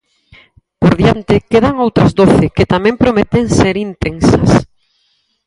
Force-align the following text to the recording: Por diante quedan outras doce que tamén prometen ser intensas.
Por 0.81 0.93
diante 1.01 1.35
quedan 1.51 1.75
outras 1.85 2.11
doce 2.19 2.45
que 2.55 2.69
tamén 2.73 2.95
prometen 3.01 3.45
ser 3.59 3.75
intensas. 3.87 4.49